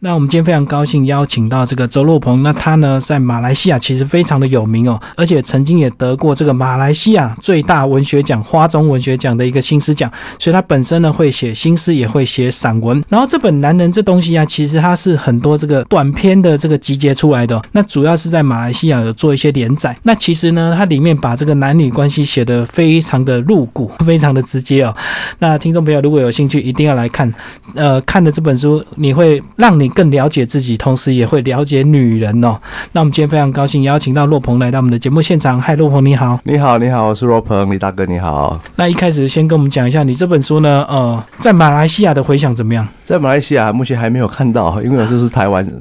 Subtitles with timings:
[0.00, 10.08] 那我们今天非常高兴邀请到这个周洛鹏，那他呢在马来西亚其实非常的有名哦，而且曾经也得过这个马来西亚最大文学奖花中文学奖的一个新诗奖，
[10.38, 13.02] 所以他本身呢会写新诗，也会写散文。
[13.08, 19.96] 然后这本《男人》这东西啊，其实它是很多这个短篇的这个集结出来的，那主要是在马来西亚有做一些连载。
[20.04, 24.94] 那其实呢，它里面把这个男女关系写得非常的露骨，非常的直接哦。
[25.40, 27.34] 那听众朋友如果有兴趣，一定要来看。
[27.74, 29.87] 呃，看了这本书，你会让你。
[29.88, 32.58] 更了解自己，同时也会了解女人哦。
[32.92, 35.60] 那我们今天非常高兴邀请到洛鹏来到我们的节目现场。
[35.60, 38.60] 嗨，洛鹏你好，你好，你好，我是洛鹏，李大哥你好。
[38.76, 42.86] 那一开始先跟我们讲一下，你这本书呢，呃，在马来西亚的回响怎么样？
[43.04, 45.72] 在马来西亚目前还没有看到，因为这是台湾抢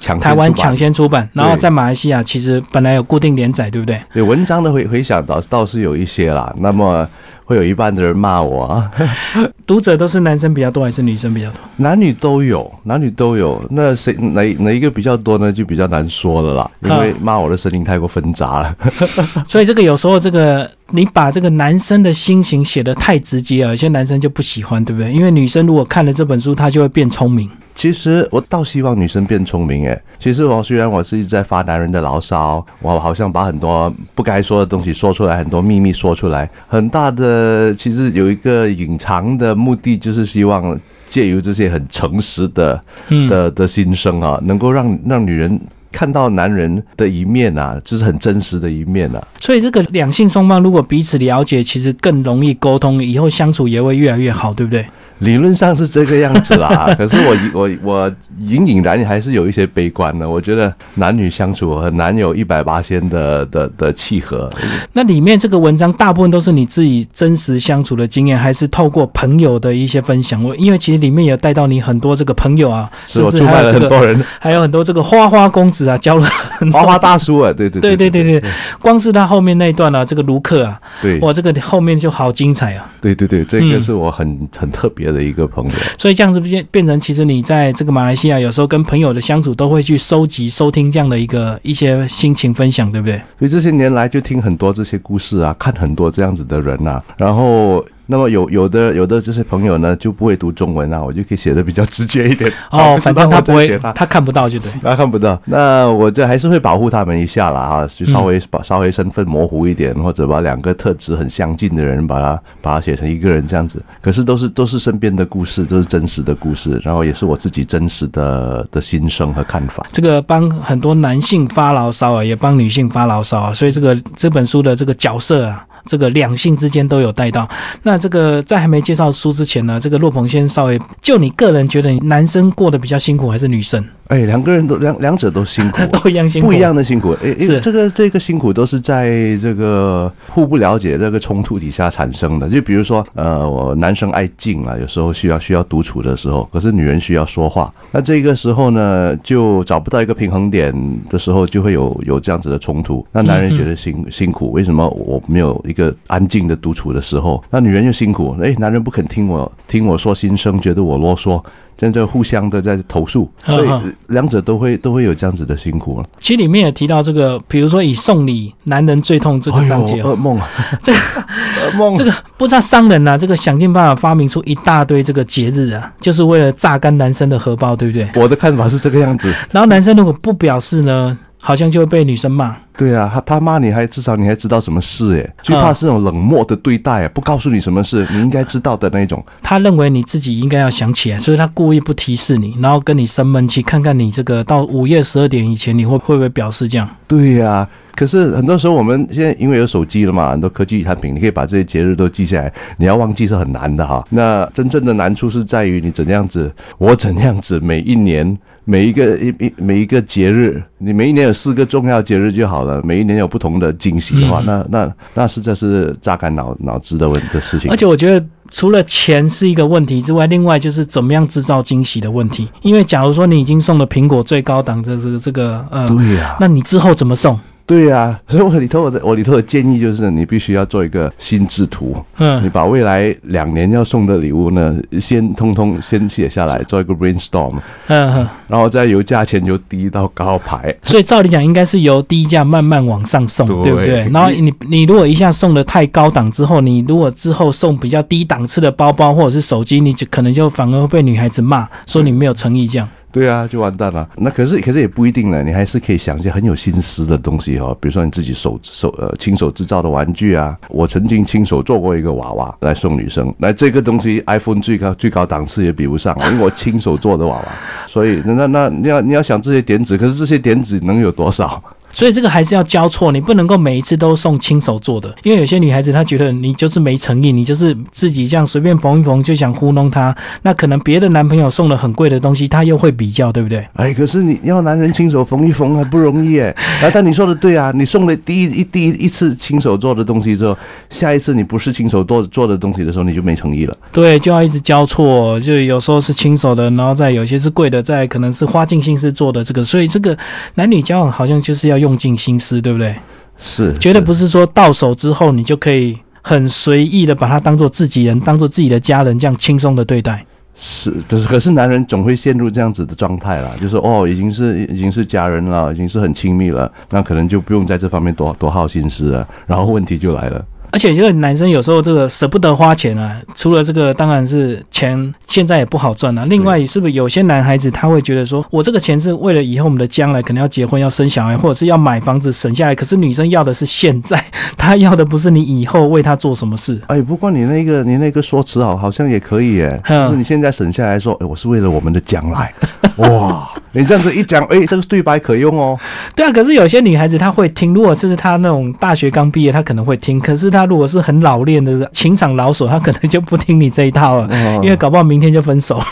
[0.00, 4.00] 台湾抢先出版，然后在马来西亚其实本来有固定连载，对不对？
[4.12, 6.54] 对，文章的回回响倒倒是有一些啦。
[6.58, 7.08] 那么。
[7.50, 8.88] 会有一半的人骂我啊！
[9.66, 11.58] 读者都是男生比较多还是女生比较多？
[11.78, 13.60] 男女都有，男女都有。
[13.70, 15.52] 那谁哪哪一个比较多呢？
[15.52, 18.76] 就比较难说了啦，因为骂我的声音太过纷杂了。
[19.44, 20.70] 所以这个有时候这个。
[20.92, 25.12] 你把这个男生的心情写得太直接了，有些男生就不喜欢，对不对？
[25.12, 27.48] 因为女生如果看了这本书，她就会变聪明。
[27.74, 42.80] 其实我倒希望女生变聪明，诶，其实我虽然我是一直在发男人的牢骚，我好像把很多不该说的东西说出来，很多秘密说出来，很大的其实有一个隐藏的目的，就是希望借由这些很诚实的
[43.28, 45.60] 的的心声啊，能够让让女人。
[45.92, 49.26] 看到男人的一面啊，就是很真实的一面啊。
[49.38, 54.86] 所以这个两性双方如果彼此了解，其实更容易沟通，以后相处也会越来越好，对不对？
[55.18, 60.26] 理论上是这个样子啦， 可是我我我隐隐然还是有一些悲观的。
[60.26, 64.48] 我觉得男女相处很难有一百八千的的的契合。
[64.94, 70.42] 那里面这个文章大部分都是你自己真实相处的经验，还是透过朋友的一些分享？
[70.42, 76.26] 我因为其实里面有带到你很多这个朋友啊，甚至还有很多人，还有很多这个花花公子啊，教了
[76.72, 78.50] 花花大叔啊，对对对对对对，
[78.80, 82.90] 光是他后面那一段啊，这个卢克啊，对，哇，这个后面就好精彩啊。
[83.02, 85.10] 对对对，这个是我很很特别。
[85.10, 93.20] 的一个朋友，所以这样子变变成，其实你在这个马来西亚有时候跟朋友的相处，都会去收集、收听这样的一个一些心情分享，对不对？
[93.36, 97.84] 所以这些年来就听很多这些故事啊，看很多这样子的人呐，然后。
[98.10, 105.40] 那么有有的有的这些朋友呢就不会读中文啊，我就可以写的比较直接一点哦，反正他不会，他看不到就对，他看不到。
[105.44, 113.80] 那我这还是会保护他们一下啦，哈，就稍微把稍微身份模糊一点，或者把两个特质很相近的人把他把他写成一个人这样子。
[114.02, 119.86] 可是都是都是身边的故事，都是真实的故事，然后也是我自己真实的的心声和看法。
[119.92, 125.64] 这个帮很多男性发牢骚啊，也帮女性发牢骚啊，所以这个这本书的这个角色啊。
[125.90, 127.48] 这个两性之间都有带到。
[127.82, 133.84] 那这个在还没介绍书之前呢，这个洛鹏先稍微就你个人觉得，男生过得比较辛苦还是女生？
[134.10, 137.16] 哎，两个人都两两者都辛苦， 都一样辛苦，不一样的辛苦。
[137.22, 142.48] 哎，是这个这个辛苦都是在这个互不了解这个冲突底下产生的。
[142.48, 147.72] 就比如说，呃，我男生爱静啊，有时候需要需要独处的时候，可是女人需要说话。
[147.92, 150.74] 那这个时候呢，就找不到一个平衡点
[151.08, 153.06] 的时候，就会有有这样子的冲突。
[153.12, 157.40] 那男人觉得辛辛苦，为什么我没有一个安静的独处的时候？
[157.48, 161.40] 那女人又辛苦，哎，男人不肯听我听我说心声，觉得我啰嗦。
[161.80, 163.68] 现在互相的在投诉，所以
[164.08, 166.06] 两者都会都会有这样子的辛苦了。
[166.18, 170.46] 其实里面也提到这个，比如说以送礼男人最痛这个章节，噩梦啊，
[170.82, 170.98] 这个
[171.72, 178.06] 噩梦，这个不知道商人啊，这个想尽办法发明出一大堆这个节日啊，就是为了榨干男生的荷包，对不对？
[178.22, 179.32] 我的看法是这个样子。
[179.50, 181.18] 然后男生如果不表示呢？
[181.40, 182.56] 好像就会被女生骂。
[182.76, 189.22] 对啊，他他骂你还至少你还知道什么事哎，最怕是那种冷漠的对待，不告诉你什么事，你应该知道的那种。
[189.42, 196.88] 他认为你自己应该要想起来，所以他故意不提示你，然后跟你生闷气，看看你这个到午夜十二点以前你会会不会表示这样？
[197.06, 204.02] 对呀，可是很多时候我们现在因为有手机了嘛，很多科技产品，你可以把这些节日都记下来，你要忘记是很难的哈。
[204.08, 208.38] 那真正的难处是在于你怎样子，我怎样子，每一年。
[208.64, 212.80] 每一个一一每一个节日，你每一年有四个重要节日就好了。
[212.84, 217.70] 每一年有不同的惊喜的话，那那那实在是榨干脑脑子的问的事情。
[217.70, 222.48] 而且我觉得，除了钱是一个问题之外，另外就是怎么样制造惊喜的问题。
[222.62, 227.38] 因为假如说你已经送了苹果最高档的这个这个呃，对呀，那你之后怎么送？
[227.70, 231.94] 对呀，所以我里头我的我里头的建议就是，你必须要做一个心智图。
[232.18, 237.56] 嗯，你把未来两年要送的礼物呢，先通通先写下来，做一个 brainstorm。
[237.86, 240.74] 嗯，然后再由价钱由低到高排。
[240.82, 244.08] 所以照理讲，应该是由低价慢慢往上送，对不对？
[244.10, 252.88] 然后你你如果一下送的太高档之后，你如果之后送比较低档次的包包或者是手机，你就可能就反而会被女孩子骂，说你没有诚意这样。
[253.12, 254.08] 对啊，就完蛋了。
[254.16, 260.56] 那可是可是也不一定呢，你还是可以想一些很有心思的东西哦，比如说你自己手手呃亲手制造的玩具啊。
[260.68, 267.46] 我曾经亲手做过一个娃娃来送女生，那这个东西 iPhone 最高最高档次也比不上，因为我亲手做的娃娃。
[267.86, 271.62] 所以那那那你要你要想这些点子，可是这些点子能有多少？
[271.92, 283.66] 所以这个还是要交错，你不能够每一次都送亲手做的，因为有些女孩子她觉得你就是没诚意，你就是自己这样随便缝一缝就想糊弄她，那可能别的男朋友送了很贵的东西，她又会比较，对不对？
[283.74, 286.50] 哎，可是你要男人亲手缝一缝还不容易哎。
[286.82, 290.56] 啊，但你说的对啊，你送了第一一第一一次亲手做的东西之后，
[290.88, 293.76] 下一次你不是亲手做做的东西的时候，你就没诚意了。
[293.92, 300.16] 对，就要一直交错，就有时候是亲手的，然后再有些是贵的，再可能是花尽心思做的这个，所以这个
[300.54, 302.60] 男女交往好像就是要用尽心思。
[302.60, 302.94] 对不对？
[303.38, 310.24] 是，绝对不是说到手之后你就可以很随意的把他当做自己人，当做自己的家人，这样轻松的对待。
[310.54, 320.44] 是，可是可是男人总会陷入这样子的状态啦，就是哦，已经是已经是家人了，已经是很亲密了，那可能就不用在这方面多多耗心思了，然后问题就来了。
[320.72, 326.24] 而且这个男生有时候这个舍不得花钱啊，除了这个当然是钱现在也不好赚了。
[326.26, 332.74] 另外是不是有些男孩子他会觉得说，我这个钱是为了以后我们的将来可能要结婚要生小孩，或者是要买房子省下来。
[332.74, 334.24] 可是女生要的是现在，
[334.56, 336.80] 她要的不是你以后为她做什么事。
[336.86, 342.52] 哎，不过你那个你那个说辞好好像也可以耶，就是你现在省下来说，哎，我是为了我们的将来。
[342.96, 345.78] 哇，你这样子一讲，哎，这个对白可用哦。
[346.14, 350.20] 对啊，可是有些女孩子她会听，如果是她那种大学刚毕业，她可能会听。
[350.20, 354.28] 可是她如果是很老练的情场老手，他可能就不听你这一套了，
[354.62, 355.80] 因为搞不好明天就分手。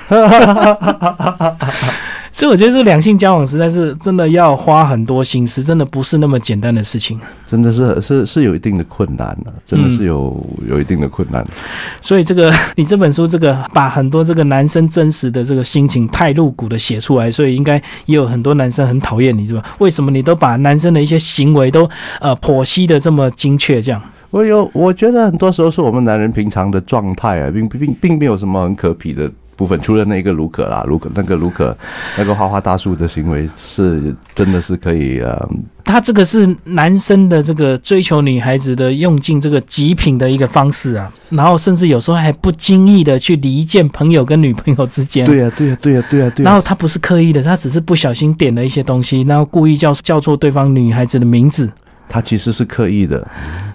[2.31, 7.19] 所以我觉得这两性交往实在是真的要花很多心思，真的不是那么简单的事情。
[7.49, 11.45] 真的是是是有一定的困难的，真的是有有一定的困难。
[12.01, 17.75] 所以这个你这本书这个把很多这个男生真实的这个心情太露骨的写出来，所以应该
[18.07, 19.65] 也有很多男生很讨厌你，是吧？
[19.79, 23.83] 为什么你都把男生的一些行为都呃剖析的这么精确？
[23.83, 29.31] 这样我有我觉得很多时候是我们男人平常的状态啊，并并并没有什么很可比的。
[29.59, 31.77] 部分除了那个卢可啦，卢可那个卢可
[32.17, 35.49] 那个花花大叔的行为是真的是可以呃，
[35.83, 45.27] 他这个是男生的这个追求女孩子的用尽这个极品的一个方式啊，然后甚至有时候还不经意的去离间朋友跟女朋友之间。
[45.27, 46.45] 对呀，对呀，对呀，对呀，对。
[46.45, 51.69] 然后他不是刻意的，他只是不小心点了一些东西，然后故意叫叫错对方女孩子的名字。
[52.09, 53.27] 他其实是刻意的。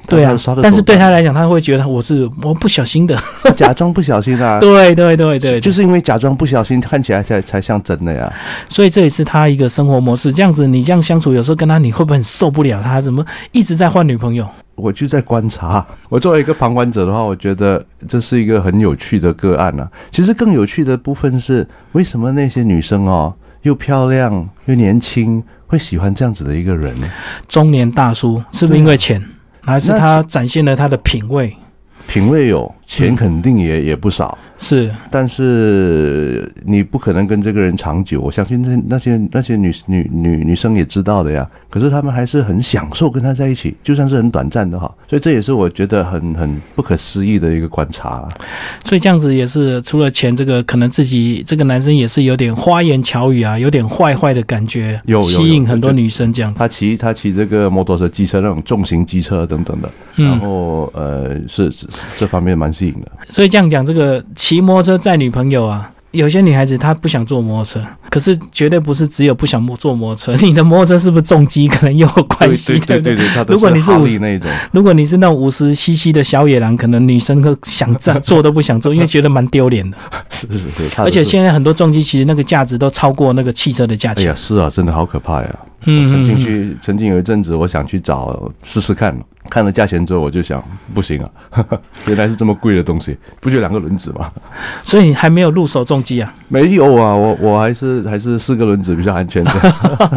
[0.05, 3.17] 对啊，但是对他来讲，他会觉得我是我不小心的，
[3.55, 4.59] 假装不小心啊。
[4.61, 8.31] 对对对对，就是因为假装不小心，看起来才才像真的呀。
[8.67, 10.33] 所以这也是他一个生活模式。
[10.33, 12.81] 这样子，你这样相处，有时候跟他，你会不会很受不了？
[12.83, 14.45] 他怎么一直在换女朋友？
[14.75, 15.85] 我就在观察。
[16.09, 19.87] 我作为一个旁观者的话，我觉得这是一个很有趣的个案呢。
[20.11, 25.41] 其实更有趣的部分是，为什么那些女生哦，又漂亮又年轻，
[25.73, 26.95] 会喜欢这样子的一个人？
[27.47, 29.19] 中年大叔是不是因为钱？
[29.63, 31.57] 还是他展现了他的品味，
[32.05, 34.37] 品味有钱肯定也也不少。
[34.57, 38.21] 是，但是你不可能跟这个人长久。
[38.21, 41.49] 我相信那那些那些女女女女生也知道的呀。
[41.69, 44.89] 可是他们还是很享受跟他在一起，就算是很短暂的哈。
[45.09, 48.29] 所以这也是我觉得很很不可思议的一个观察。
[48.83, 56.59] 所以这样子也是除了钱，这个可能自己这个男生也是有点花言巧语啊，有点坏坏的感觉，有吸引很多女生这样子。
[56.59, 62.71] 他骑他骑这个摩托车、机车那种重型机车等等的，然后呃是是这方面蛮
[63.29, 64.63] 所以这样讲这个骑。
[64.63, 70.45] 摩托车载女朋友啊，有些女孩子她不想坐摩托车，可是绝对不是只有不想坐摩托车。
[70.45, 72.79] 你的摩托车是不是重机，可能有关系？
[72.79, 79.97] 对对对，如果你是五那种，如果你是那种五十 CC 的小野狼，可能女生都想坐坐都不想坐， 因为觉得蛮丢脸的。
[80.29, 84.23] 是是是，而且现在很多重机其实那个价值都超过那个汽车的价钱。
[84.23, 85.59] 哎呀，是啊，真的好可怕呀。
[85.85, 89.17] 嗯，曾经去，曾经有一阵子，我想去找试试看，
[89.49, 90.63] 看了价钱之后，我就想，
[90.93, 91.65] 不行啊，
[92.07, 94.31] 原来是这么贵的东西，不就两个轮子吗？
[94.83, 96.33] 所以还没有入手重机啊？
[96.47, 99.51] 没有啊，我我还是还是四个轮子比较安全的。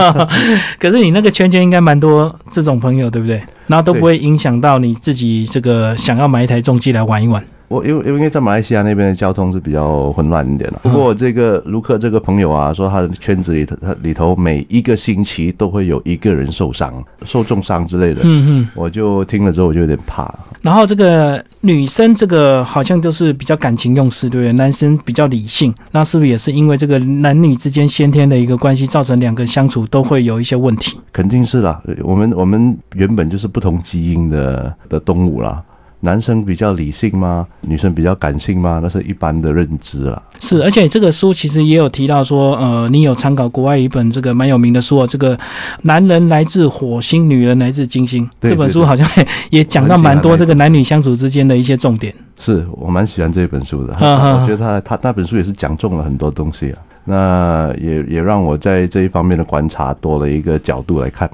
[0.78, 3.42] 可是你那个圈圈应该蛮多这种朋友，对不对？
[3.66, 7.44] 然后都不会影响到你自己这个想要买一台重机来玩一玩。
[7.68, 10.78] 我因为因为在马来西亚那边的交通是比较混乱一点的。
[10.82, 18.20] 不过这个卢克这个朋友啊，说他的圈子里头，他里头每一个星期都会有一个人受伤、受重伤之类的。
[18.25, 20.32] 嗯嗯，我就听了之后我就有点怕。
[20.62, 24.52] 然后这个女生这个好像都是比较感情用事，对不对？
[24.52, 30.99] 男生比较理性，那是不是也是因为这个男女之间先天的一个关系，造成两个相处都会有一些问题？
[31.12, 35.62] 肯定是啦，我们我们原本就是不同基因的的动物啦。
[36.06, 37.44] 男生比较理性吗？
[37.62, 38.78] 女生比较感性吗？
[38.80, 40.22] 那是一般的认知啦。
[40.38, 45.36] 是，而且这个书其实也有提到说，呃，你有参考国外一本这个蛮有名的书，这个
[45.82, 48.28] 男人来自火星，女人来自金星。
[48.40, 49.06] 这本书好像
[49.50, 52.14] 也讲到蛮多这个男女相处之间的一些重点。
[52.38, 56.78] 是我蛮喜欢这本书的， 我觉得他他那本书也是讲中了很多东西啊。
[57.08, 61.30] 那也也让我在这一方面的观察多了一个角度来看。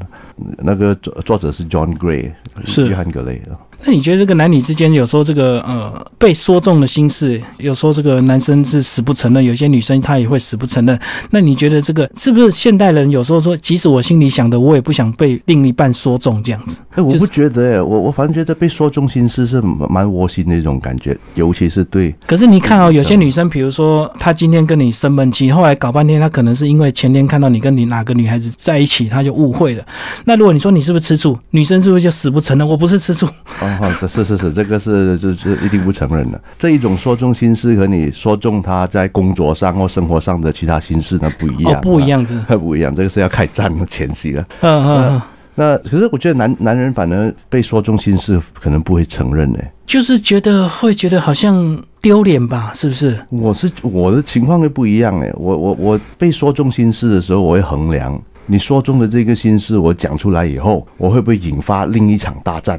[0.58, 2.30] 那个作作者是 John Gray，
[2.64, 3.40] 是约翰格雷。
[3.84, 10.96] 那你觉得这个男女之间有时候这个呃被说中的心事，有时候这个男生是死不承认，有些女生她也会死不承认。
[11.30, 16.78] 那你觉得这个是不是现代人有时候说，即使我心里想的，我也不想被另一半说中这样子？
[16.90, 22.14] 哎，我不觉得，哎，我我反正觉得被说中心事是蛮窝心的一种感觉，尤其是对。
[22.24, 29.84] 可是你看哦，有些女生，比如说她今天跟你生闷气，后来搞半天，她可能是因为前天看到你跟你哪个女孩子在一起，她就误会了。
[30.24, 33.26] 那如果你说你是不是吃醋，女生是不是就死不承认我不是吃醋？
[33.60, 36.40] 哦，是是是，这个是就是一定不承认的。
[36.58, 44.46] 这一种说中心事和你说中他在工作上或生活上的其他心事，那不一样，不一样，这不一样，这个是要开战的前夕了。
[44.60, 45.22] 嗯嗯。
[45.54, 53.18] 那可是我觉得男男人反而被说中心事，可能不会承认呢，就是觉得会觉得好像丢脸吧，是不是？
[53.28, 58.18] 我是我的情况就不一样哎，我我我被说中心事的时候，我会衡量。
[58.46, 62.78] 你说中的这个心事，我讲出来以后，我会不会引发另一场大战？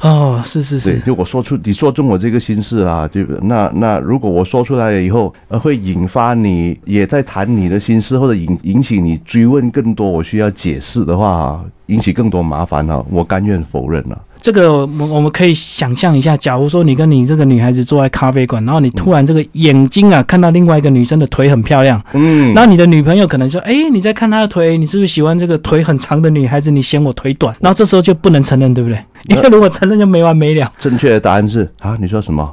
[0.00, 13.02] 哦，是是是，就我说出你说中我这个心事啊，就那那如果我说出来了以后，呃，会引发你也在谈你的心事，或者引引起你追问更多，我需要解释的话，引起更多麻烦呢？
[13.10, 14.18] 我甘愿否认了。
[14.40, 26.70] 这个我我们可以想象一下，假如说你跟你这个女孩子坐在咖啡馆，然后你突然这个眼睛啊看到另外一个女生的腿很漂亮，嗯，然后你的女朋友可能说，哎，你在看她的腿，你是不是喜欢这个腿很长的女孩子？
[26.70, 28.98] 你嫌我腿短，然后这时候就不能承认，对不对？
[29.28, 30.70] 因为如果承认就没完没了。
[30.78, 32.46] 正确的答案是啊，你说什么？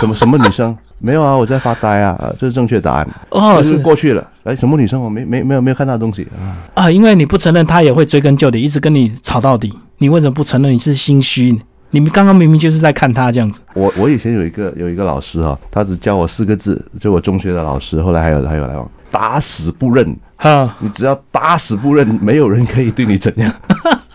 [0.00, 0.74] 什么什么女生？
[0.98, 3.08] 没有啊，我在发呆啊，这是正确答案。
[3.30, 4.26] 哦，是过去了。
[4.44, 5.00] 哎，什么女生？
[5.00, 6.56] 我没没没有没有看到东西啊。
[6.74, 9.72] 啊，因为你不承认，她也会追根究底，一直跟你吵到底。
[9.98, 10.72] 你为什么不承认？
[10.72, 11.56] 你是心虚？
[11.90, 13.60] 你们刚刚明明就是在看他这样子。
[13.72, 18.02] 我我以前有一个有一个老师哈，他只教我四个字，就我中学的老师。
[18.02, 20.16] 后来还有还有来往，打死不认。
[20.36, 23.50] 哈，你只要打死不认，没有人可以对你怎样。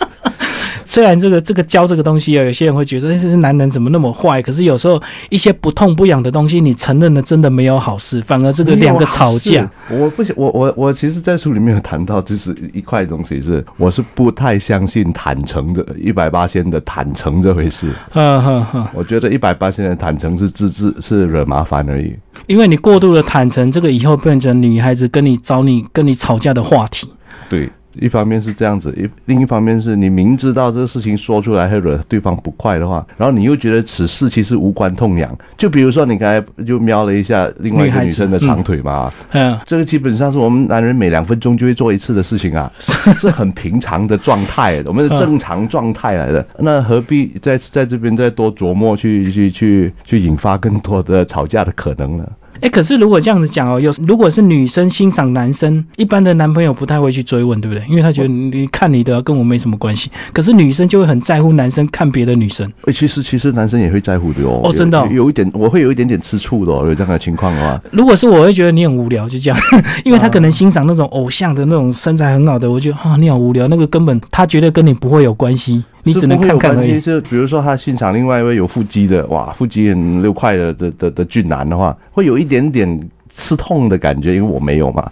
[0.86, 4.42] 虽然这个这个教这个东西啊，有些人会觉得这是男人怎么那么坏？
[4.42, 9.70] 可是有时候一些不痛不痒的东西，你承认了真的没有好事，反而这个两个吵架。
[9.90, 17.92] 我不想我我我其实，在书里面有谈到，就是一块东西是，我是不太相信坦诚的，一百八千的坦诚这回事。
[18.14, 22.14] 嗯哼哼，我觉得一百八千的坦诚是自自是惹麻烦而已。
[22.48, 27.08] 因为你过度的坦诚，这个以后变成女孩子跟你找你跟你吵架的话题。
[27.50, 27.70] 对。
[28.00, 35.36] 一方面是这样子，一另一方面是你明知道这个事情说出来会惹对方不快的话，然后你又觉得此事其实无关痛痒。
[35.58, 46.46] 就比如说你刚才就瞄了一下另外一个女生的长腿嘛，嗯，这个基本上是我们男人每两分钟就会做一次的事情啊，是很平常的状态，我们的正常状态来的。
[46.60, 52.28] 那何必在在这边再多琢磨去去去去引发更多的吵架的可能呢？
[52.64, 57.86] 哎，可是如果这样子讲哦，有如果是女生欣赏男生，一般的男朋友不太会去追问，对不对？
[57.90, 60.10] 因为他觉得你看你的跟我没什么关系。
[60.32, 62.66] 可是女生就会很在乎男生看别的女生。
[62.86, 64.62] 哎，其实其实男生也会在乎的哦。
[64.64, 67.82] 哦，真的，有一点我会有一点点吃醋的，有这样的情况的话。
[67.92, 69.60] 如果是我会觉得你很无聊，就这样，
[70.06, 75.84] 因为他可能欣赏那种偶像的那种身材很好的，我觉得啊你好无聊，那个根本他觉得跟你不会有关系。
[76.04, 77.00] 你只能看看而已。
[77.00, 85.10] 就比如说，他欣赏另外一位有腹肌的，哇，腹肌很六块的的的的俊男的话，会有一点点刺痛的感觉，因为我没有嘛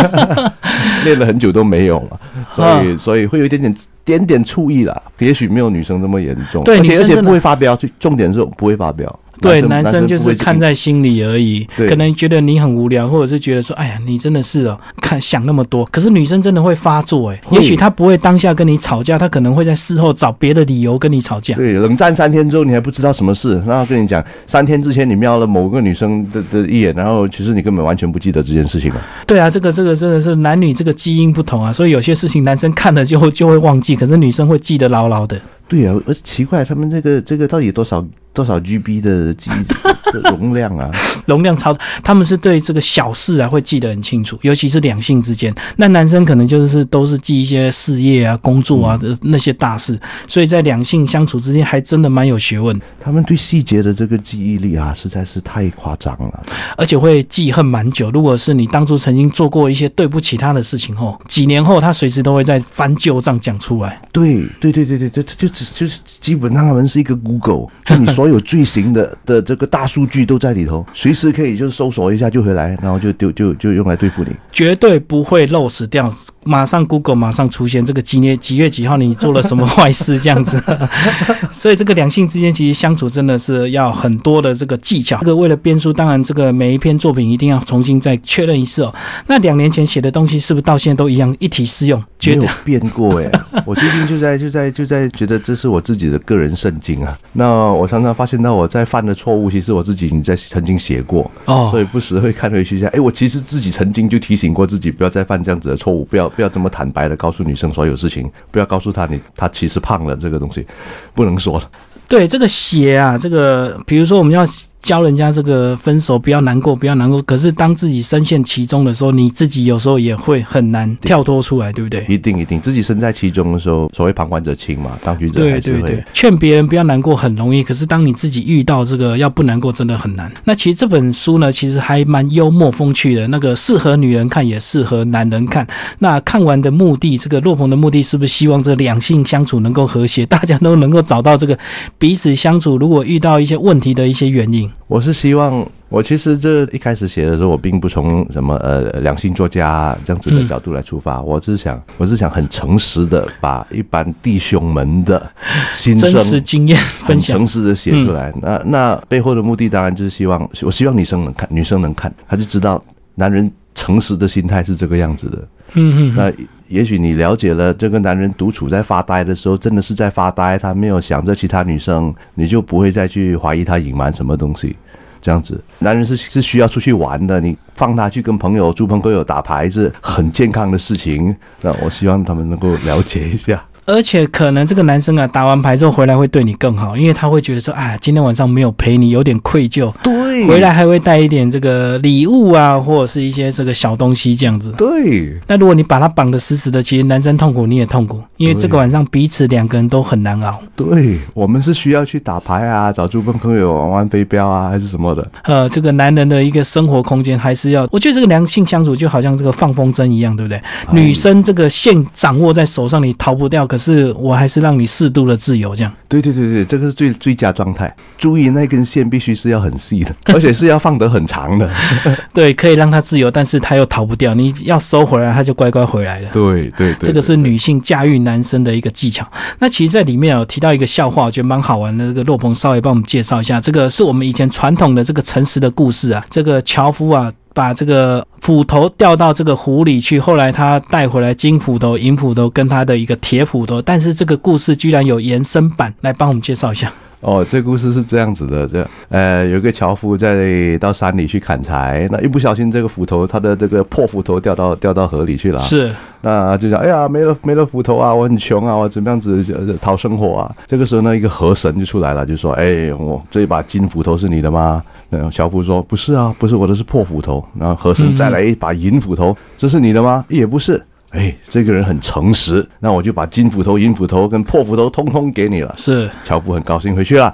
[1.04, 2.18] 练了很久都没有嘛，
[2.50, 5.02] 所以所以会有一点点点点醋意啦。
[5.18, 9.20] 也许没有女生这么严重，对，而且而且不会发飙，重点是不会发飙。
[9.40, 15.84] 对，男生就是看在心里而已，可能觉得你很无聊，或者是觉得说，哎呀，你真的是哦，看想那么多。
[15.86, 21.54] 可是女生真的会发作，哎，也许她不会当下跟你吵架，她可能会在事后找别的理由跟你吵架。
[21.56, 29.02] 对，冷战三天之后，你还不知道什么事，然后跟你讲，三天之前你瞄了某个女生的的一眼，然后其实你根本完全不记得这件事情了。
[29.26, 35.40] 对啊，这个这个真的是男女这个基因不同啊，所以有些事情男生看了就会就会忘记，可是女生会记得牢牢的。
[35.66, 38.04] 对啊，而奇怪，他们这个这个到底多少？
[38.34, 40.90] 多少 GB 的记忆容量啊？
[41.26, 45.54] 容量超，他们是对这个小事啊会记得很清楚，尤其是两性之间。
[45.76, 52.78] 那男生可能就是都是记一些事业啊、工作啊的那些大事，所以在两性相处之间还真的蛮有学问。
[53.00, 56.42] 他们对细节的这个记忆力啊，实在是太夸张了，
[56.76, 58.10] 而且会记恨蛮久。
[58.10, 64.00] 如果是你当初曾经做过一些对不起他的事情后，几年后他随时都会在翻旧账讲出来。
[64.12, 68.23] 对对对对对对，就只就是基本上他们是一个 Google，就你说。
[68.24, 76.10] 所有罪行的的这个大数据都在里头，随时可以就是搜索一下就回来，然后就丢就就用来对付你，绝对不会漏死掉。
[76.44, 80.62] 马上 Google 马上出现这个几年几月几号你做了什么坏事这样子，
[81.52, 85.18] 所以这个两性之间其实相处真的是要很多的这个技巧。
[85.20, 88.94] 这个为了编书，当然这个每一篇作品一定要重新再确认一次哦。
[89.26, 92.02] 那两年前写的东西是不是到现在都一样一体适用？
[92.26, 93.30] 没有变过哎，
[93.66, 97.18] 我最近就在就在就在觉得这是我自己的个人圣经啊。
[97.34, 102.86] 那我常常发现到我在犯的错误，其实我自己已经在曾经写过哦，所以不时会看回去一下。
[102.88, 110.66] 哎，我其实自己曾经就提醒过自己，不要再犯这样子的错误，不要不要这么坦白的告诉女生所有事情，不要告诉她你她其实胖了这个东西
[111.14, 111.70] 不能说了。
[112.08, 114.44] 对这个写啊，这个比如说我们要。
[114.84, 117.20] 教人家这个分手不要难过，不要难过。
[117.22, 122.04] 可是当自己深陷其中的时候，你自己有时候也会很难跳脱出来，对不对？
[122.06, 130.30] 一定一定，自己身在其中的时候，所谓旁观者清嘛，当局者对对对，劝别人不要难过很容易，可是当你自己遇到这个要不难过，真的很难。
[130.44, 135.66] 那其实这本书呢，其实还蛮幽默风趣的，那个适合女人看，也适合男人看。
[136.00, 141.58] 那看完的目的，这个洛鹏的目的是不是希望这两性相处能够和谐，大家都能够找到这个
[141.98, 144.70] 彼此相处，如果遇到一些问题的一些原因？
[144.86, 155.30] 我是希望，我其实这一开始写的时候，我并不从什么呃良心作家这样子的角度来出发，我是想，我是想很诚实的把一般弟兄们的
[155.74, 158.32] 心声、真实经验分享，诚实的写出来。
[158.42, 162.82] 那那背后的目的当然就是希望，我希望女生能看，女生能看，她就知道
[163.14, 165.48] 男人诚实的心态是这个样子的。
[165.76, 166.32] 嗯嗯，那
[166.74, 174.74] 也许你了解了这个男人独处在发呆的时候，真的是在发呆，他没有想着其他女生，你就不会再去怀疑他隐瞒什么东西。
[175.22, 181.34] 这样子，男人是是需要出去玩的，你放他去跟朋友、猪朋狗友打牌是很健康的事情。
[181.60, 183.62] 那我希望他们能够了解一下。
[183.86, 189.92] 而且可能这个男生啊，打完牌之后回来会对你更好，因为他会觉得说，哎，今天晚上没有陪你，有点愧疚。
[190.02, 194.72] 对，回来还会带一点这个礼物啊，或者是一些这个小东西这样子。
[194.72, 195.38] 对。
[195.46, 200.62] 那如果你把他绑得死死的，其实男生痛苦，你也痛苦，因为这个晚上彼此两个人都很难熬。
[200.74, 205.30] 对，我们是需要去打牌啊，找猪朋友玩玩飞镖啊，还是什么的。
[205.42, 210.58] 呃，这个男人的一个生活空间还是要，我觉得这个良性相处就好像这个放风筝一样，对不对？
[210.90, 213.68] 女生这个线掌握在手上，你逃不掉。
[213.74, 214.64] 可是我还是。
[214.64, 215.92] 让你适度的自由，这样。
[216.08, 217.94] 对对对对，这个是最最佳状态。
[218.16, 221.70] 注意那根线必须是要很细的， 而且是要放得很长的。
[222.32, 224.32] 对，可以让他自由，但是他又逃不掉。
[224.32, 226.30] 你要收回来，他就乖乖回来了。
[226.32, 229.30] 对对，这个是女性驾驭男生的一个技巧。
[229.58, 232.06] 那其实，在里面有提到一个笑话，我觉得蛮好玩的。
[232.06, 236.24] 这个洛鹏稍微帮我们介绍一下，这个是我们以前传统的这个诚实的故事啊。
[236.30, 237.30] 这个樵夫啊。
[237.54, 246.92] 把这个斧头掉到这个湖里去，后来他带回来金斧头、银斧头跟他的一个铁斧头，但是这个故事居然有延伸版，来帮我们介绍一下。
[247.24, 255.58] 哦，这故事是这样子的，这呃，有个樵夫在到山里去砍柴，那一不小心这个斧头，他的这个破斧头掉到掉到河里去了。
[255.62, 259.42] 是，那就讲，哎呀，没了没了斧头啊，我很穷啊，我怎么样子
[259.80, 260.54] 讨生活啊？
[260.66, 264.82] 这个时候呢，一个河神就出来了，就说，哎，我这一把金斧头是你的吗？
[265.08, 267.42] 那樵夫说，不是啊，不是我的，是破斧头。
[267.58, 270.22] 然后河神再来一把银斧头，这是你的吗？
[270.28, 270.82] 也不是。
[271.14, 275.72] 哎，这个人很诚实，那我就把金斧头、银斧头跟破斧头通通给你了。
[275.78, 277.32] 是，樵夫很高兴回去了。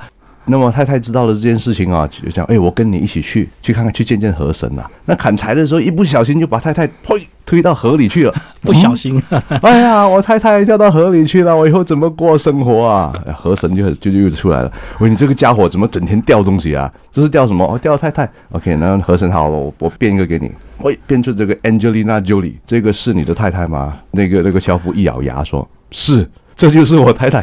[0.50, 8.34] 那么太太知道了这件事情啊，就讲：“哎，我跟你一起去，去看看，去见见河神啊。”那砍柴的时候，一不小心就把太太推推到河里去了。
[8.60, 9.22] 不小心，
[9.62, 13.12] 哎呀，我太太掉到河里去了，我以后怎么过生活啊？
[13.36, 14.72] 河神就就又出来了。
[14.98, 16.92] 喂，你这个家伙怎么整天掉东西啊？
[17.12, 17.64] 这是掉什么？
[17.64, 18.28] 哦，掉太太。
[18.50, 20.50] OK，那河神好了，我我变一个给你。
[20.78, 23.98] 喂，变出这个 Angelina Jolie，这个是你的太太吗？
[24.10, 26.28] 那个那个樵夫一咬牙说：“是。”
[26.60, 27.38] 这就是我太太，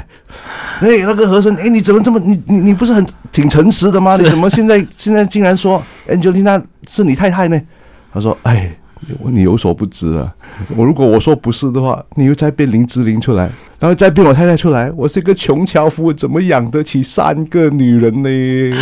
[0.80, 4.16] 哎，那个和珅，哎，你怎么这么，你你你不是很挺诚实的吗？
[4.16, 7.60] 你怎么现在现在竟然说 Angelina 是你太太呢？
[8.14, 8.72] 他说，哎。
[9.32, 10.30] 你有所不知啊！
[10.76, 18.78] 我如果我说不是的话，你又再变林志玲出来，然后再变我太太出来，我是一个穷樵夫，怎么养得起三个女人呢？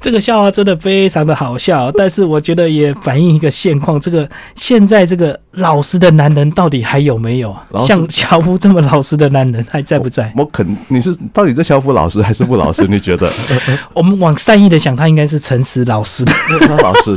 [0.00, 7.54] 这个笑话真的非常的好笑，但是我觉得也反映一个现况：这个现在这个老实的男人到底还有没有？
[7.78, 10.32] 像樵夫这么老实的男人还在不在？
[10.36, 12.86] 我肯你是到底这樵夫老实还是不老实？
[12.86, 13.30] 你觉得？
[13.92, 16.32] 我们往善意的想，他应该是诚实老实的。
[16.60, 17.16] 他老实，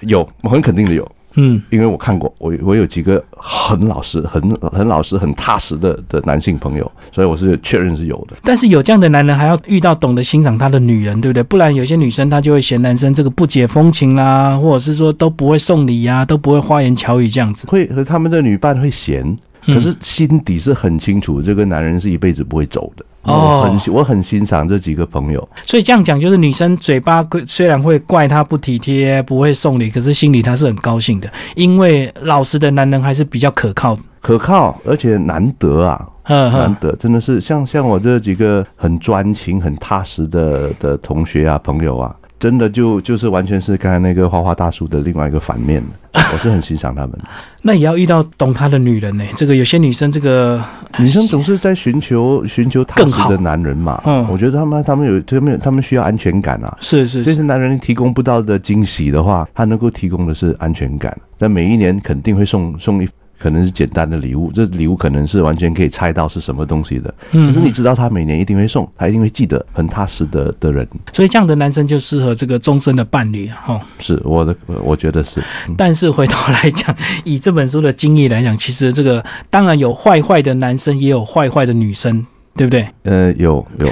[0.00, 1.10] 有，我很肯定的有。
[1.36, 8.36] 嗯，因为我看过，我我有几个很老实、很很老实、很踏实的的男性朋友，所以我是确认是有的。
[8.42, 11.42] 但是有这样的男人，还要遇到懂得欣赏他的女人，对不对？
[11.42, 17.66] 不然有些女生她就会嫌男生这个不解风情啦，或者是说都不会送礼呀，都不会花言巧语这样子。
[17.66, 23.04] 会和他们的女伴会嫌，可是心底是很清楚，这个男人是一辈子不会走的。
[23.22, 25.48] 我很我很欣赏这几个朋友。
[25.64, 42.14] 所以这样讲，就是女生嘴巴虽然会怪他不体贴、不会送礼，可是心里她是很高兴的，因为老实的男人还是比较可靠，可靠而且难得啊，难得真的是像像我这几个很专情、很踏实的的同学啊、朋友啊。
[42.38, 47.18] 真的就就是完全是刚才那个花花大叔的另外一个反面， 我是很欣赏他们。
[47.62, 49.24] 那也要遇到懂他的女人呢？
[49.34, 50.62] 这个有些女生，这个
[50.98, 54.02] 女生总是在寻求寻求踏实的男人嘛。
[54.04, 56.76] 嗯，我觉得他们他们有他们他们需要安全感啊。
[56.80, 61.16] 是是，这些男人提供不到的惊喜的话，他能够提供的是安全感。
[61.38, 63.08] 那每一年肯定会送送一。
[63.38, 67.14] 可能是简单的礼物，这礼物可能是完全可以猜到是什么东西的。
[67.32, 70.86] 嗯，可是你知道他每年一定会送，他一定会记得，很踏实的的人。
[71.12, 73.56] 所以这样的男生就适合这个终身的伴侣啊！
[73.64, 75.42] 哈，是我的，我觉得是。
[75.76, 76.94] 但是回头来讲，
[77.24, 82.88] 以这本书的经历来讲，其实这个当然有坏坏的男生，也有坏坏的女生，对不对？
[83.02, 83.88] 呃，有有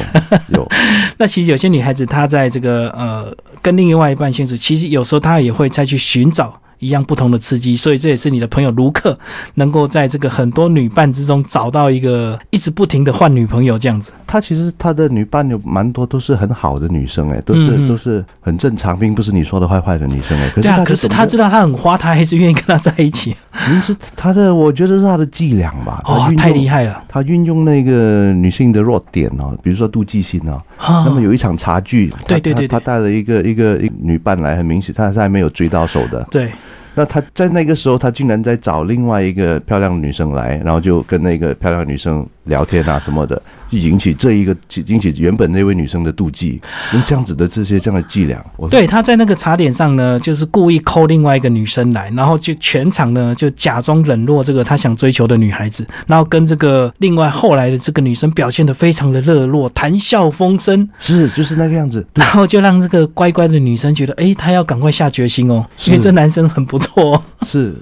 [0.55, 0.68] 有。
[1.18, 6.59] 那其实有些女孩子，她在这个呃跟另外一半相处，其实有时候她也会再去寻找。
[6.83, 9.16] 一样不同的刺激，所以这也是你的朋友卢克
[9.55, 14.12] 能够在这个很多女伴之中找到一个一直不停的换女朋友这样子。
[14.27, 20.51] 他其实他的女伴有蛮多都是很好的女生哎，都是都是很正常，并不是你说的坏坏的女生哎。
[20.57, 23.37] 对啊，可是他知道他很花，他还是愿意跟他在一起。
[23.68, 26.03] 嗯，是他的，我觉得是他的伎俩吧。
[26.05, 27.05] 哦，太厉害了。
[27.07, 30.61] 他运用那个女性的弱点哦，比如说妒忌心哦。
[30.79, 36.27] 那么有一场茶具，对对对，他带了一个一个一女伴来，很明显他是还没有追到手的。
[36.31, 36.51] 对。
[36.94, 44.55] 那他在那个时候，他竟然在找另外一个漂亮女生来，然后就跟那个漂亮女生聊天啊什么的，就引起这一个
[44.87, 46.61] 引起原本那位女生的妒忌，
[46.92, 48.44] 用这样子的这些这样的伎俩。
[48.70, 66.83] 对，他在那个茶点上呢，就是故意抠另外一个女生来，然后就全场呢就假装冷落这个他想追求的女孩子，然后跟这个另外后来的这个女生表现的非常的热络，谈笑风生，是就是那个样子，然后就让这个乖乖的女生觉得，哎，她要赶快下决心哦，因为这男生很不。
[66.83, 67.72] 错是，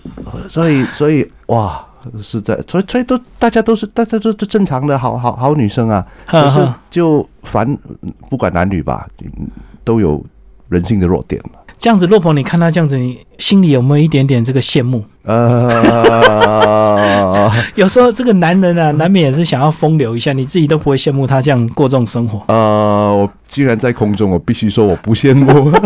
[0.47, 1.83] 所以所以哇，
[2.23, 6.59] 是在所以所以都大家都是大家都是正常的好好好女生啊，可是
[6.91, 7.77] 就凡
[8.29, 9.07] 不管男女吧，
[9.85, 10.25] 都有
[10.69, 11.43] 人性的弱点
[11.79, 15.03] 这样子，洛鹏，你看他这样子，你心里有没有一点点这个羡慕？
[15.25, 15.69] 呃，
[17.75, 22.43] 有时候这个男人啊，难免也是想要风流一下，你自己都不会羡慕他这样过这种生活。
[22.53, 25.73] 呃，我既然在空中，我必须说我不羡慕。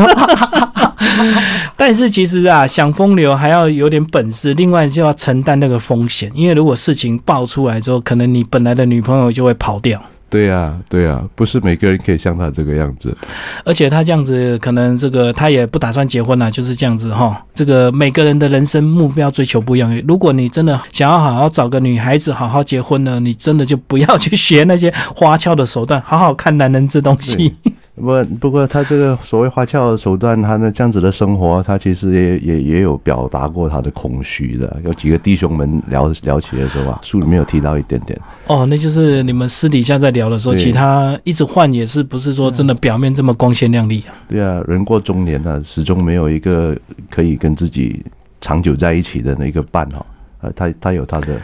[1.76, 10.00] 但是其实啊，想风流还要有点本事，另外就要承担那个风险，因为如果事情爆出来之后，可能你本来的女朋友就会跑掉。
[10.30, 13.16] 对呀，对呀，不是每个人可以像他这个样子。
[13.64, 17.40] 而且他这样子，可能这个他也不打算结婚了，就是这样子哈。
[17.54, 19.96] 这个每个人的人生目标追求不一样。
[20.08, 27.54] 如果你真的想要好好找个女孩子好好结婚呢，你真的就不要去学那些花俏的手段，好好看男人这东西。
[27.96, 34.80] 不，不过他这个所谓花俏手段，他那这样子的生活，他其实也也也有表达过他的空虚的。
[34.84, 38.20] 有几个弟兄们聊聊起的时候啊，书里面有提到一点点。
[38.48, 44.14] 哦，那就是你们私底下在聊的时候，其他一直换也是不是说真的表面这么光鲜亮丽啊？
[44.28, 46.76] 对啊，人过中年了，始终没有一个
[47.08, 48.04] 可以跟自己
[48.40, 50.04] 长久在一起的那个伴哈。
[50.40, 51.40] 呃，他他有他的。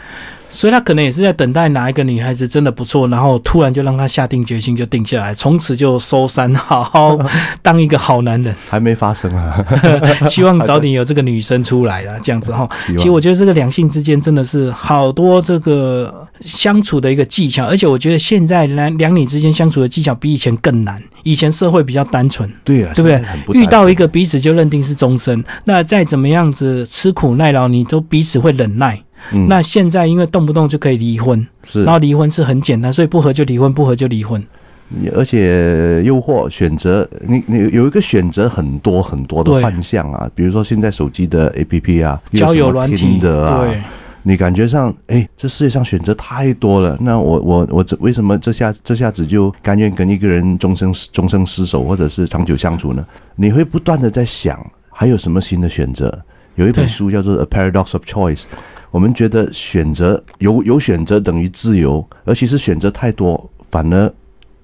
[0.51, 7.17] 所以他可能也是在等待哪一个女孩子真的不错，然后突然就让他下定决心就定下来，从此就收山，好好
[7.63, 8.55] 当一个好男人。
[8.69, 9.65] 还没发生啊，
[10.29, 12.69] 希望早点有这个女生出来了，这样子哈。
[12.99, 21.01] 其实我觉得这个两性之间真的是好多这个相处的一个技巧，而且我觉得现在两两女之间相处的技巧比以前更难。
[21.23, 23.61] 以前社会比较单纯，对啊，对不对？
[23.61, 28.99] 遇到一个彼此就认定是终身，那再怎么样子吃苦耐劳，你都彼此会忍耐。
[29.49, 34.43] 那现在因为动不动就可以离婚，是，然后离婚是很简单，所以不合就离婚，不合就离婚。
[35.15, 43.73] 而且诱惑选择，你你有一个选择很多很多的幻象啊，比如说现在手机的 A P P 啊，交友软体的啊，
[44.25, 53.07] 你感觉上，哎，这世界上选择太多了，那我我我这为什么这下这下子就甘愿跟一个人终生终生厮守，或者是长久相处呢？
[53.37, 54.59] 你会不断的在想，
[54.91, 56.21] 还有什么新的选择？
[56.57, 58.41] 有一本书叫做《A Paradox of Choice》。
[58.90, 64.12] 我们觉得选择有有选择等于自由，而其实选择太多反而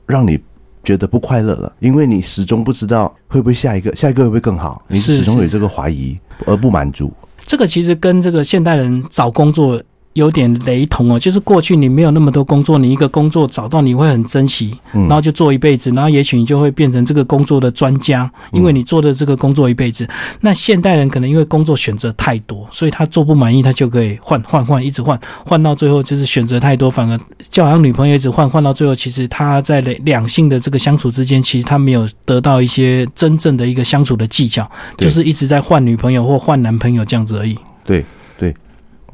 [0.06, 0.38] 让你
[0.82, 7.12] 觉得不快乐了，因为你始终不知道会不会下一个下一个会不会更好，你始终有这个怀疑而不满足。
[7.46, 9.80] 这个其实跟这个现代人找工作
[10.16, 20.08] 有点雷同哦，就是过去你没有那么多工作，你一个工作找到你会很珍惜，然后就做一辈子，然后也许你就会变成这个工作的专家，因为你做的这个工作一辈子。
[20.40, 37.54] 那现代人可能因为工作选择太多，所以他做不满意，他就可以换换换，一直换，换到最后就是选择太多，反而就好像女朋友一直换，换到最后，其实他在两两性的这个相处之间，其实他没有得到一些真正的一个相处的技巧，就是一直在换女朋友或换男朋友这样子而已。
[37.84, 38.02] 对
[38.38, 38.54] 对，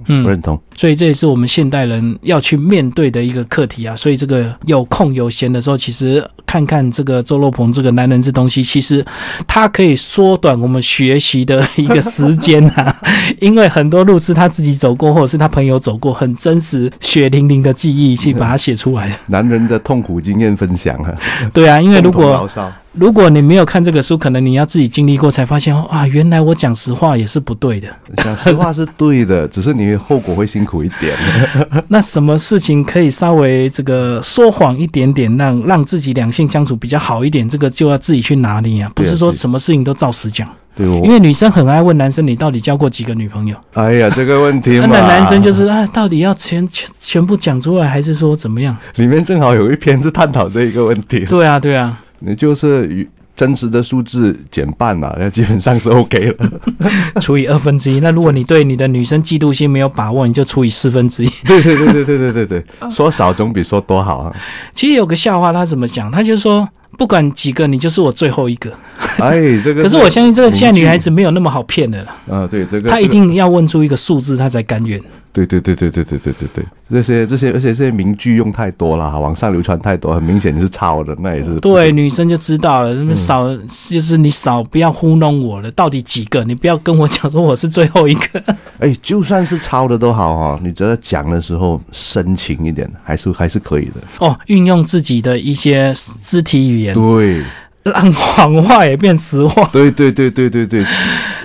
[0.06, 0.58] 嗯，认同。
[0.74, 3.94] 所以这也是我们现代人要去面对的一个课题啊！
[3.94, 9.04] 所以这个有空有闲的时候，其实看看这个周洛鹏这个男人这东西，其实
[9.46, 12.96] 他可以缩短我们学习的一个时间啊！
[13.40, 19.16] 因为很多路是他自己走过，或者是他朋友走过，很真实、血淋淋的记忆去把它写出来的。
[19.26, 21.14] 男人的痛苦经验分享啊！
[21.52, 22.48] 对啊，因为如果
[22.94, 27.88] 如果你没有看这个书，可能你要自己经历过才发现啊，原来我讲实话也是不对的。
[28.16, 31.12] 讲实话是对的，只是你后果会辛苦一点。
[31.88, 37.48] 那什么事情可以稍微这个说谎一点点，让让自己两性相处比较好一点？
[37.48, 40.48] 这个就要自己去拿捏啊，不是说什么事情都照实讲。
[40.74, 43.56] 对，因为女生很爱问男生，你到底交过几个女朋友？
[43.74, 48.74] 哎呀，这个问题嘛， 那男生就是啊，到底要全全全部讲出来，还是说怎么样？
[48.94, 51.26] 里面正好有一篇是探讨这一个问题。
[51.26, 53.08] 对啊，对啊，你就是与。
[53.42, 56.50] 真实的数字减半啊，那基本上 是 OK 了，
[57.20, 57.98] 除以二分之一。
[57.98, 61.28] 那如果你对你的女生嫉妒心没有把握，你就除以四分之一。
[61.44, 64.32] 对对对对对对对对， 说少总比说多好啊。
[64.72, 66.08] 其实有个笑话，他怎么讲？
[66.08, 68.72] 他就说，不管几个，你就是我最后一个。
[69.18, 69.82] 哎，这个。
[69.82, 72.14] 可是我相信这个现在女孩子没有那么好骗的了。
[72.30, 72.88] 啊，对这个。
[72.88, 75.00] 她一定要问出一个数字，她才甘愿。
[75.32, 81.58] 对对对对对对对对对，这些这些，而且这些名句用太多了，网上流传太多，很明显你是抄的，那也是。
[81.60, 83.48] 对，女生就知道了，那么少
[83.90, 86.44] 就是你少不要糊弄我了，到底几个？
[86.44, 88.42] 你不要跟我讲说我是最后一个。
[88.78, 93.94] 哎，就算是抄的都好哈，你只要讲的时候深情一点，还是还是可以的。
[94.18, 97.42] 哦，运用自己的一些肢体语言，对，
[97.84, 99.68] 让谎话也变实话。
[99.72, 100.84] 对对对对对对。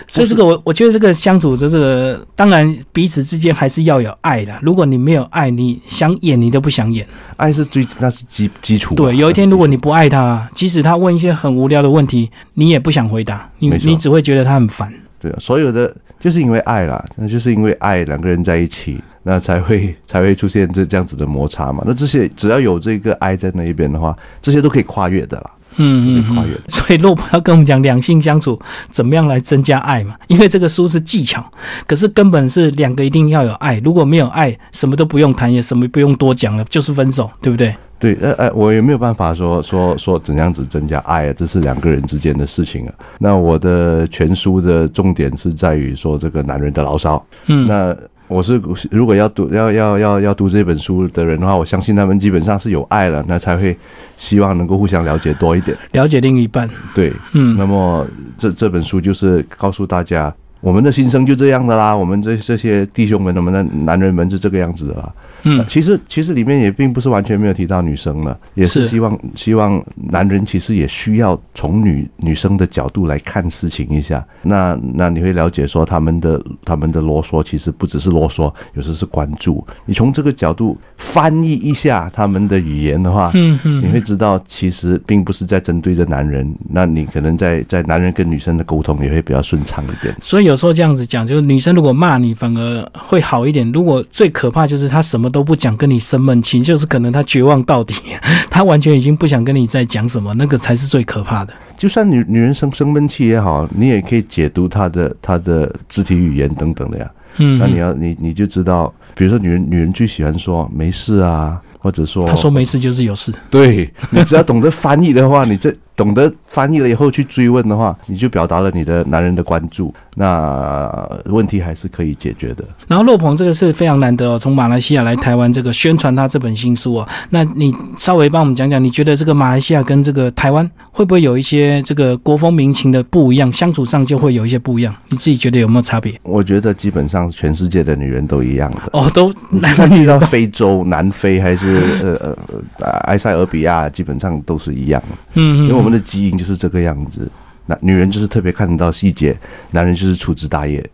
[0.09, 4.57] 所以这个我我觉得这个相处的这个，当然彼此之间还是要有爱的。
[4.61, 7.05] 如果你没有爱，你想演你都不想演。
[7.35, 8.95] 爱是最那是基基础。
[8.95, 13.49] 对，有一天如果你不爱他，即使他问一些很无聊的问题，你也不想回答。
[13.59, 14.89] 你你只会觉得他很烦。
[15.19, 21.83] 对啊，所有的就是因为爱啦，那就是因为爱两个人在一起，那才会 才会出现这这样子的摩擦嘛。
[21.85, 25.51] 那这些只要有这个爱在那一边的话，这些都可以跨越的啦。
[25.77, 26.59] 嗯嗯，跨越。
[26.67, 28.59] 所以洛普要跟我们讲两性相处
[28.89, 30.15] 怎么样来增加爱嘛？
[30.27, 31.43] 因为这个书是技巧，
[31.85, 33.79] 可是根本是两个一定要有爱。
[33.83, 37.75] 如果没有爱，什么都不用谈，也什么不用多讲了，就是分手，对不对？
[37.99, 42.93] 对，呃呃，我也没有办法说说说怎样子增加爱啊，这是两个人之间的事情啊。
[43.17, 47.25] 那我的全书的重点是在于说这个男人的牢骚。
[47.47, 47.95] 嗯，那。
[48.27, 48.61] 我是
[48.91, 53.77] 如果要读要要要要读这本书的人的话，我相信他们基本上是有爱了，那才会
[54.17, 56.69] 希望能够互相了解多一点，了解另一半。
[56.93, 58.05] 对，嗯，那么
[58.37, 65.11] 这这本书就是告诉大家，我们的心声就这样的啦，我们这这些弟兄们，我们的男人们是这个样子的啦。
[65.47, 74.25] 嗯，其实其实里面也并不是完全没有提到女生了，也是希望希望男人其实也需要从女女生的角度来看事情一下。
[74.41, 79.63] 那那你会了解说他们的他们的啰嗦其实不只是啰嗦，有时是关注。
[79.85, 86.51] 你从这个角度翻译一下他们的语言的话，嗯嗯，你会知道其实并不是在针对着男人。
[86.67, 90.15] 那你可能在在男人跟女生的沟通也会比较顺畅一点。
[90.21, 93.71] 所以有时候这样子讲，就是女生如果骂你反而会好一点。
[93.71, 95.27] 如果最可怕就是她什么。
[95.27, 97.95] 都不讲跟你生闷气，就是可能他绝望到底，
[98.49, 101.53] 他完全已经不想跟你再讲什么，那个才是最可怕的。
[101.77, 107.11] 就算女女人生生闷气也好，你也可以解读她的她的肢体语言等等的呀。
[107.37, 113.31] 嗯，那你要你你就知道，比如说女人女人最喜欢说没事啊，或者说她说没事就是有事。
[113.51, 119.93] 对你只要懂得翻译的话，你这懂得翻译了以后去追问的话，你就表达了你的男人的关注。
[120.19, 120.89] 那
[121.25, 122.63] 问题还是可以解决的。
[122.87, 127.07] 然后洛鹏这个是非常难得哦，从马来西亚来台湾这个宣传他这本新书哦。
[127.29, 134.95] 那你稍微帮我们讲讲，你觉得这个马来西亚跟这个台湾会不会有一些这个国风民情的不一样，相处上就会有一些不一样？
[135.09, 136.19] 你自己觉得有没有差别？
[136.23, 142.35] 我觉得基本上全世界的女人都一样的哦，都男女到非洲、南非还是呃
[142.79, 145.01] 呃埃塞俄比亚，基本上都是一样。
[145.35, 147.31] 嗯，因为我我们的基因就是这个样子。
[147.65, 149.33] 那女人就是特别看得到细节，
[149.71, 150.85] 男人就是粗枝大叶。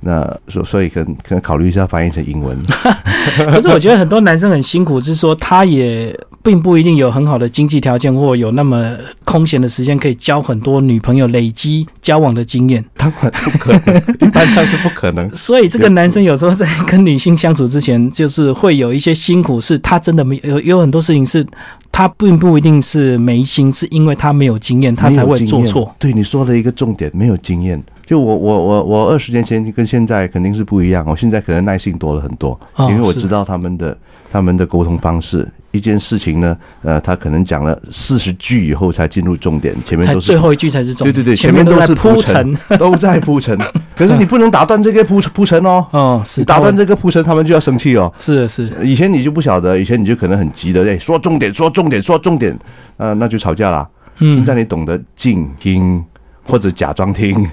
[0.00, 2.56] 那所所以可能可能考虑一下翻译成英文。
[3.50, 6.16] 可是我觉得很多男生很辛苦，是说他也。
[6.42, 12.84] 并不一定有很好的经济条件，或有那么空闲的时间可以交很多女朋友，累积交往的经验。
[12.96, 15.28] 当然不可能，一般上是不可能。
[15.34, 21.44] 所以这个男生有时候在跟女性相处之前，就是会有一些辛苦，是他真的没有有很多事情是
[21.90, 25.92] 他并不一定是没心，是因为他没有经验，他才会做错。
[25.98, 27.82] 对你说了一个重点，没有经验。
[28.06, 33.98] 就我我我我二十年前跟现在肯定是不一样，我现在可能耐心多了很多，因为我知道他们的
[34.30, 35.46] 他们的沟通方式。
[35.72, 41.12] 一件事情呢，呃，他可能讲了四十句以后才进入重点，前面都是最后一句才是重点。
[41.12, 43.58] 对对对，前面都是铺陈，都在铺陈。
[43.94, 45.86] 可是你不能打断这个铺铺陈哦。
[45.90, 48.10] 哦，是打断这个铺陈，他们就要生气哦。
[48.18, 52.58] 是是，以前你就不晓得，以前你就可能很急的，哎，说重点，说重点，说重点，
[52.96, 53.86] 呃，那就吵架了。
[54.18, 56.02] 现在你懂得静听
[56.46, 57.46] 或者假装听。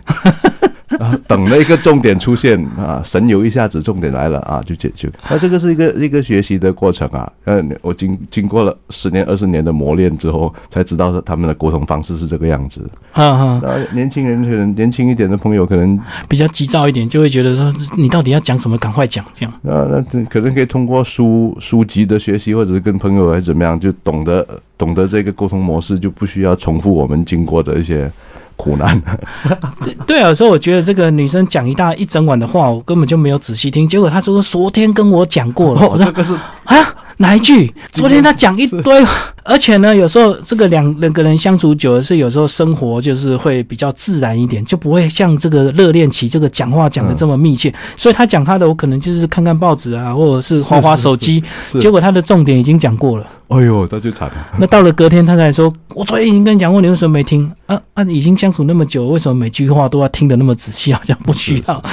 [1.27, 5.09] 等了一个重点出现啊，神游一下子重点来了啊，就解决。
[5.27, 7.29] 那这个是一个一个学习的过程啊。
[7.45, 12.87] 嗯，我经经过了十年二十年的磨练之后，才知道他们的沟通方式是这个样子。
[13.11, 19.51] 哈哈，年轻人可能年轻一点的朋友可能比较急躁一点，就会觉得说你到底要讲什么，赶快讲这样。
[19.63, 28.09] 啊，那可能可以通过书书籍的学习，或者是跟朋友还是怎么样，就懂得懂得这个沟通模式，就不需要重复我们经过的一些。
[28.63, 29.01] 苦难，
[30.07, 33.85] 对啊，有时候我觉得这个女生讲一大一整晚的话，我根本就没有仔细听。
[33.87, 36.77] 结果她说昨天跟我讲过了，我说这个是啊。
[37.17, 37.73] 哪一句？
[37.93, 39.05] 昨天他讲一堆，
[39.43, 47.73] 而且呢，有时候这个两两个人相处久了，是有时候生活就是会比较自然一点，就不会像这个热恋期这个讲话讲的这么密切。
[47.95, 51.43] 所以他讲他的，我可能就是看看报纸啊，或者是划划手机，
[51.79, 53.27] 结果他的重点已经讲过了。
[53.49, 54.35] 哎呦，那就惨了。
[54.57, 57.51] 那到了隔天，他才说：“我昨天已经跟你讲过，你为什么没听？
[57.67, 60.91] 啊啊，已经相处那么久，为什么每句话都要听得那么仔细？
[60.91, 61.83] 好像不需要。”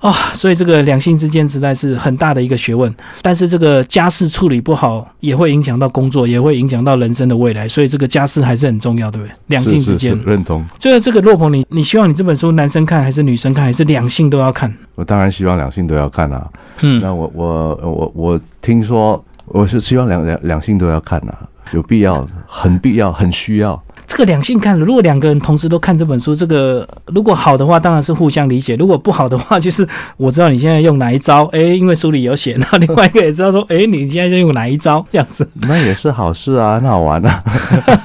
[0.00, 9.34] 啊，所以这个两性之间实在是很大的一个学问，但是这个家事处理不好，也会影响到工作，也会影响到人生的未来，所以这个家事还是很重要，对不对？
[9.46, 10.64] 两性之间认同。
[10.78, 14.72] 所以这个洛鹏，你你希望你这本书男生看还是女生看，还是两性都要看？
[14.94, 16.48] 我当然希望两性都要看啊。
[16.82, 23.82] 嗯，那我我我我听说，我是希望两两两性都要看啊，有必要，很必要，很需要。
[24.06, 37.42] 这个两性看，如果两个人同时都看这本书，这个如果好的话，当然是互相理解；如果不好的话，就是我知道你现在用哪一招， 哎，因为书里有写，那另外一个也知道说，哎，你现在在用哪一招，这样子，那也是好事啊，很好玩啊，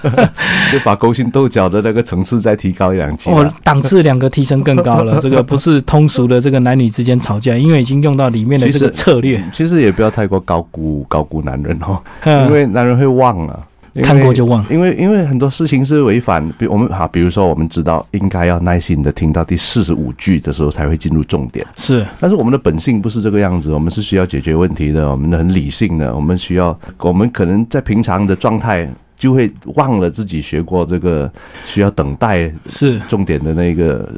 [0.71, 5.19] 就把勾心斗角的那个层次再提高一两级，哦，档次两个提升更高了。
[5.21, 9.43] 这个不是通俗的这个男女之间吵架，因为已经用到里面的这个策略。
[9.53, 13.59] 其实也不要太过高估高估男人哦，因为男人会忘了。
[13.95, 31.29] 看过就忘，因为因为很多事情是违反，比我们好，比如说我们知道应该要耐心的听到第四十五句的时候才会进入重点，是，但是我们的本性不是这个样子，我们是需要解决问题的，我们很理性的，我们需要，我们可能在平常的状态就会忘了自己学过这个
[31.65, 32.97] 需要等待是。
[33.09, 34.09] 重点的那个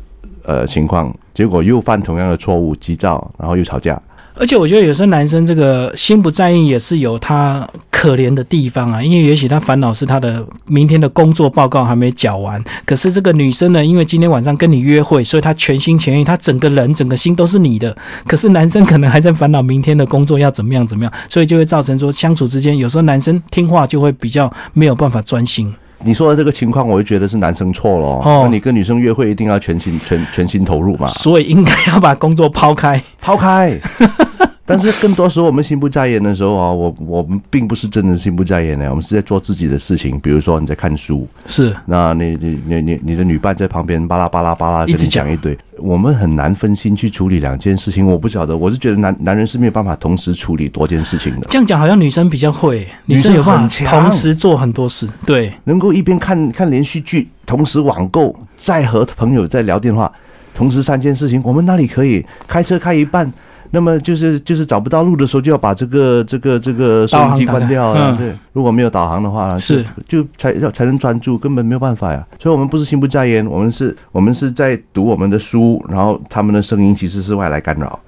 [0.43, 3.99] 呃情况，结果又犯同样的错误，急躁，然后又吵架。
[4.35, 17.95] 而且我觉得有时候男生这个心不在意也是有他可怜的地方啊，因为也许他烦恼是他的明天的工作报告还没缴完，可是这个女生呢，因为今天晚上跟你约会，所以她全心全意，她整个人整个心都是你的。
[18.27, 25.73] 可是男生可能还在烦恼明天的工作要怎么样怎么样，所以就会造成说相处之间有时候男生听话就会比较没有办法专心。
[26.05, 28.07] 你说的这个情况，我就觉得是男生错了。
[28.07, 31.07] 哦，你跟女生约会一定要全心全全心投入嘛。
[31.07, 33.79] 所以应该要把工作抛开，抛开。
[34.65, 40.17] 但是更多时候我们心不在焉的时候啊， 我我们并不是真的心不在焉的，我们是在做自己的事情。
[40.21, 48.07] 比如说你在看书，是，那你你你你你的女伴在旁边巴拉巴拉巴拉跟你讲一堆，我们很难分心去处理两件事情。
[48.07, 51.47] 我不晓得，我是觉得男男人是没有办法同时处理多件事情的。
[51.49, 60.09] 这样讲好像女生比较会，女生有办法同时做很多事，对，能够一边看看连续剧，同时网购，再和朋友在聊电话，
[60.55, 63.29] 同时三件事情，我们那里可以开车开一半。
[63.75, 68.15] 那么就是就是找不到路的时候，就要把这个这个这个收音机关掉啊！
[68.15, 72.23] 对，如果没有导航的话，是就才要才能专注，根本没有办法呀。
[72.39, 77.99] 所以，我们不是心不在焉，我们是我们是在读我们的书，然后他们的声音其实是外来干扰。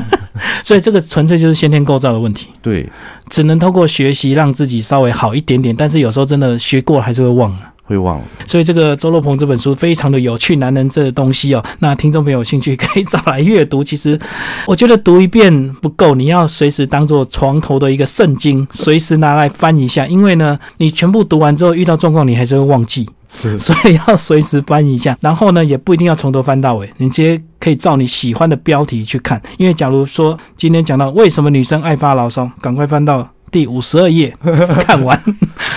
[0.64, 2.48] 所以，这个纯粹就是先天构造的问题。
[2.62, 2.88] 对，
[3.28, 7.69] 只能透过学习让自己稍微好一点点，但是有时候真的学过还是会忘了。
[7.90, 13.82] 会忘了，所以这个周洛鹏这本书非常的有趣，男人这东西哦，那听众朋友有兴趣可以找来阅读。
[13.82, 14.16] 其实
[14.64, 20.06] 我觉得读一遍不够，你要随时当做床头的一个圣经，随时拿来翻一下。
[20.06, 25.18] 因为呢，你全部读完之后遇到状况，你还是会忘记，是，所以要随时翻一下。
[25.20, 29.42] 然后呢，也不一定要从头翻到尾，你直接可以照你喜欢的标题去看。
[29.58, 33.28] 因为假如说今天讲到为什么女生爱发牢骚，赶快翻到。
[33.50, 34.34] 第五十二页
[34.86, 35.20] 看完。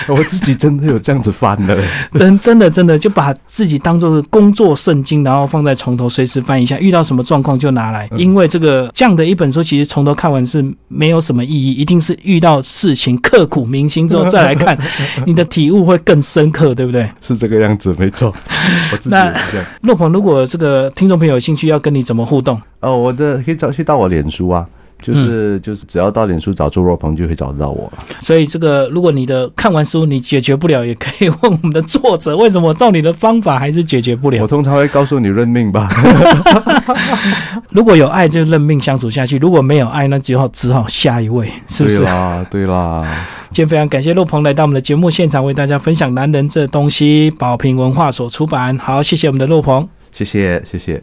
[0.08, 1.78] 我自己真的有这样子翻的，
[2.18, 8.08] 真真的真的就把自己当做工作圣经，然后放在床头，随时翻一下，遇到什么状况就拿来。
[8.16, 14.76] 因为这个这样的一本书，其实从头看完是没有什么意义，一定是遇到事情刻骨铭心之后再来看，
[15.24, 17.08] 你的体悟会更深刻，对不对？
[17.22, 18.34] 是这个样子，没错。
[19.06, 19.32] 那
[19.82, 22.60] 洛鹏，如果这个听众朋友有兴趣要跟你怎么互动？
[22.80, 24.66] 哦，我的可以找去到我脸书啊。
[25.04, 28.04] 就是就是，只要到脸书找周若鹏，就会找得到我了。
[28.20, 34.40] 所以这个，如果你的看完书你解决不了，也可以问我们的作者，为什么照你的方法还是解决不了？
[34.40, 35.90] 我通常会告诉你认命吧。
[37.68, 41.98] 如果有爱就认命相处下去，如果没有爱，那只好只好下一位，是不是？
[41.98, 43.26] 对啦，对啦。
[43.50, 48.78] 今天非常感谢陆鹏来到我们的节目现场，为大家分享《男人这东西》，宝瓶文化所出版。
[48.78, 51.02] 好，谢谢我们的陆鹏，谢谢，谢谢。